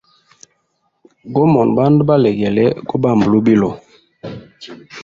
Gomona 1.33 1.71
bandu 1.77 2.01
balegele 2.09 2.65
gobamba 2.87 3.25
lubilo. 3.33 3.69